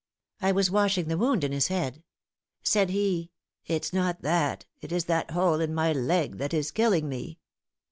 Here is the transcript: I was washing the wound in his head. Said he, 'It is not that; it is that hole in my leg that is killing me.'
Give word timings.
I 0.41 0.51
was 0.51 0.71
washing 0.71 1.09
the 1.09 1.17
wound 1.19 1.43
in 1.43 1.51
his 1.51 1.67
head. 1.67 2.01
Said 2.63 2.89
he, 2.89 3.29
'It 3.67 3.85
is 3.85 3.93
not 3.93 4.23
that; 4.23 4.65
it 4.79 4.91
is 4.91 5.05
that 5.05 5.29
hole 5.29 5.59
in 5.61 5.75
my 5.75 5.93
leg 5.93 6.39
that 6.39 6.55
is 6.55 6.71
killing 6.71 7.07
me.' 7.07 7.37